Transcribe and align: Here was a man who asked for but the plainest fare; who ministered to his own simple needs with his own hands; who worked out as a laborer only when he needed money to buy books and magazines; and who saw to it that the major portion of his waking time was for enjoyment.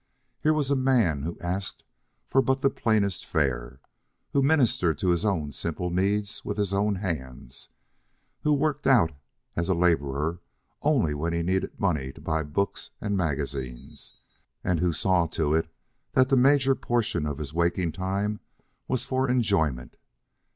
Here 0.41 0.53
was 0.55 0.71
a 0.71 0.75
man 0.75 1.21
who 1.21 1.37
asked 1.41 1.83
for 2.27 2.41
but 2.41 2.61
the 2.61 2.71
plainest 2.71 3.23
fare; 3.23 3.79
who 4.33 4.41
ministered 4.41 4.97
to 4.97 5.09
his 5.09 5.23
own 5.23 5.51
simple 5.51 5.91
needs 5.91 6.43
with 6.43 6.57
his 6.57 6.73
own 6.73 6.95
hands; 6.95 7.69
who 8.41 8.51
worked 8.51 8.87
out 8.87 9.11
as 9.55 9.69
a 9.69 9.75
laborer 9.75 10.41
only 10.81 11.13
when 11.13 11.33
he 11.33 11.43
needed 11.43 11.79
money 11.79 12.11
to 12.13 12.19
buy 12.19 12.41
books 12.41 12.89
and 12.99 13.15
magazines; 13.15 14.13
and 14.63 14.79
who 14.79 14.91
saw 14.91 15.27
to 15.27 15.53
it 15.53 15.71
that 16.13 16.29
the 16.29 16.35
major 16.35 16.73
portion 16.73 17.27
of 17.27 17.37
his 17.37 17.53
waking 17.53 17.91
time 17.91 18.39
was 18.87 19.05
for 19.05 19.29
enjoyment. 19.29 19.97